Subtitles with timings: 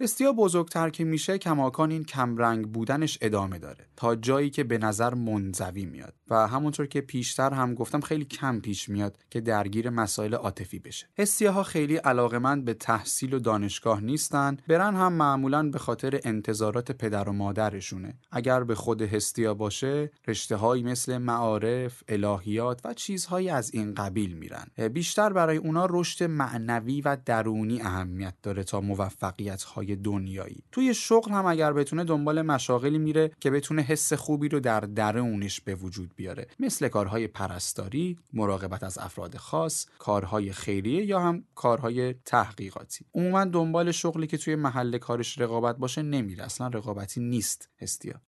[0.00, 5.14] استیا بزرگتر که میشه کماکان این کمرنگ بودنش ادامه داره تا جایی که به نظر
[5.14, 10.34] منزوی میاد و همونطور که پیشتر هم گفتم خیلی کم پیش میاد که درگیر مسائل
[10.34, 11.06] عاطفی بشه.
[11.50, 17.28] ها خیلی علاقمند به تحصیل و دانشگاه نیستن برن هم معمولا به خاطر انتظارات پدر
[17.28, 18.18] و مادرشونه.
[18.30, 24.32] اگر به خود هستیا باشه رشته هایی مثل معارف الهیات و چیزهایی از این قبیل
[24.36, 24.88] میرن.
[24.92, 30.62] بیشتر برای اونا رشد معنوی و درونی اهمیت داره تا موفقیت های دنیایی.
[30.72, 35.60] توی شغل هم اگر بتونه دنبال مشاغلی میره که بتونه حس خوبی رو در درونش
[35.60, 36.46] به وجود بیاره.
[36.58, 43.04] مثل کارهای پرستاری مراقبت از افراد خاص کارهای خیریه یا هم کارهای تحقیقاتی.
[43.14, 46.44] عموما دنبال شغلی که توی محل کارش رقابت باشه نمیره.
[46.44, 48.20] اصلا رقابتی نیست هستیا